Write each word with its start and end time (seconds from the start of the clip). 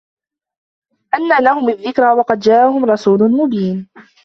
أَنَّى 1.15 1.41
لَهُمُ 1.45 1.69
الذِّكْرَى 1.69 2.11
وَقَدْ 2.13 2.39
جَاءَهُمْ 2.39 2.85
رَسُولٌ 2.85 3.19
مُبِينٌ 3.31 3.89